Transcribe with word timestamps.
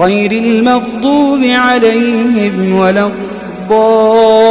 غير 0.00 0.32
المغضوب 0.32 1.44
عليهم 1.44 2.74
ولا 2.74 3.06
الضالين. 3.06 4.50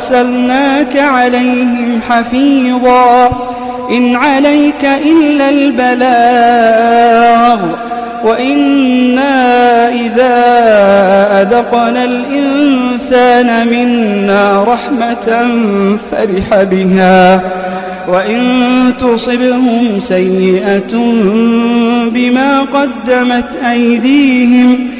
أرسلناك 0.00 0.96
عليهم 0.96 2.00
حفيظا 2.10 3.26
إن 3.90 4.16
عليك 4.16 4.84
إلا 4.84 5.48
البلاغ 5.48 7.58
وإنا 8.24 9.88
إذا 9.88 10.36
أذقنا 11.42 12.04
الإنسان 12.04 13.68
منا 13.68 14.64
رحمة 14.64 15.48
فرح 16.10 16.62
بها 16.62 17.40
وإن 18.08 18.42
تصبهم 18.98 19.98
سيئة 19.98 20.96
بما 22.12 22.60
قدمت 22.60 23.58
أيديهم 23.70 24.99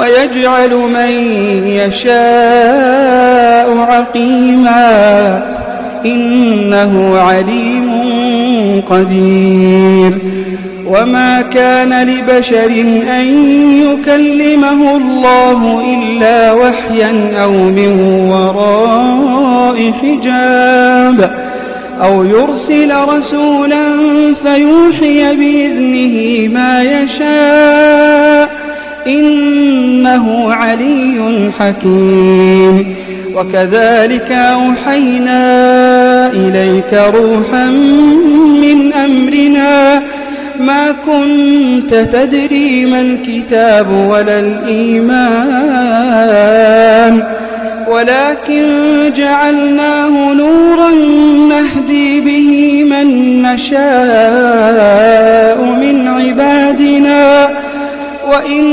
ويجعل 0.00 0.74
من 0.74 1.10
يشاء 1.66 2.10
عقيما 3.78 5.42
إنه 6.06 7.18
عليم 7.18 7.90
قدير. 8.86 10.18
وما 10.86 11.42
كان 11.42 12.06
لبشر 12.06 12.70
أن 13.20 13.26
يكلمه 13.82 14.96
الله 14.96 15.82
إلا 15.94 16.52
وحيا 16.52 17.42
أو 17.42 17.52
من 17.52 18.00
وراء 18.30 19.92
حجاب. 20.02 21.30
أو 22.02 22.24
يرسل 22.24 22.92
رسولا 23.16 23.84
فيوحي 24.42 25.36
بإذنه 25.36 26.48
ما 26.54 26.82
يشاء 26.82 28.59
إنه 29.06 30.52
علي 30.52 31.50
حكيم. 31.58 32.94
وكذلك 33.34 34.32
أوحينا 34.32 35.42
إليك 36.32 36.94
روحا 37.14 37.70
من 38.62 38.92
أمرنا. 38.92 40.02
ما 40.60 40.92
كنت 40.92 41.94
تدري 41.94 42.86
ما 42.86 43.00
الكتاب 43.00 43.90
ولا 44.08 44.40
الإيمان. 44.40 45.40
ولكن 47.90 48.64
جعلناه 49.16 50.32
نورا 50.32 50.90
نهدي 51.48 52.20
به 52.20 52.84
من 52.84 53.42
نشاء. 53.42 53.80
وإنك 58.40 58.72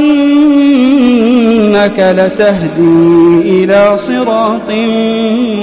لتهدي 2.00 3.42
إلى 3.42 3.98
صراط 3.98 4.72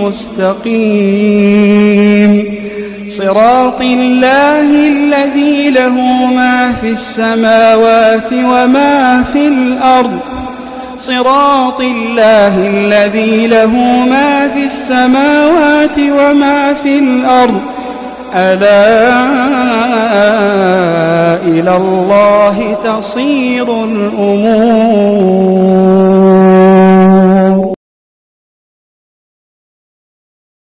مستقيم. 0.03 1.05
صراط 3.09 3.81
الله 3.81 4.89
الذي 4.89 5.71
له 5.71 5.97
ما 6.37 6.73
في 6.81 6.91
السماوات 6.93 8.33
وما 8.33 9.23
في 9.33 9.49
الأرض. 9.49 10.19
صراط 10.99 11.81
الله 11.81 12.59
الذي 12.59 13.47
له 13.47 13.73
ما 14.11 14.49
في 14.55 14.65
السماوات 14.65 15.99
وما 15.99 16.75
في 16.75 16.99
الأرض. 16.99 17.61
ألا 18.35 19.35
إلى 21.45 21.77
الله 21.77 22.75
تصير 22.75 23.85
الأمور. 23.85 25.44